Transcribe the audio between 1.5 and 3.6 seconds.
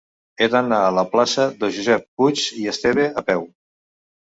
de Josep Puig i Esteve a peu.